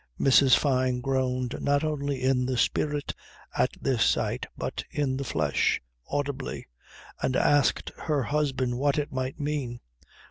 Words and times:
Mrs. 0.19 0.55
Fyne 0.57 0.99
groaned 0.99 1.57
not 1.61 1.83
only 1.83 2.23
in 2.23 2.47
the 2.47 2.57
spirit, 2.57 3.13
at 3.55 3.69
this 3.79 4.03
sight, 4.03 4.47
but 4.57 4.83
in 4.89 5.15
the 5.17 5.23
flesh, 5.23 5.79
audibly; 6.09 6.65
and 7.21 7.35
asked 7.35 7.91
her 8.07 8.23
husband 8.23 8.79
what 8.79 8.97
it 8.97 9.11
might 9.13 9.39
mean. 9.39 9.79